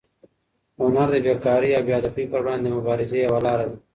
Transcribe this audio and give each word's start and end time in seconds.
هنر 0.79 1.07
د 1.13 1.15
بېکارۍ 1.25 1.71
او 1.75 1.83
بې 1.87 1.93
هدفۍ 1.97 2.25
پر 2.31 2.39
وړاندې 2.43 2.65
د 2.69 2.73
مبارزې 2.77 3.19
یوه 3.27 3.39
لاره 3.45 3.65
ده. 3.71 3.77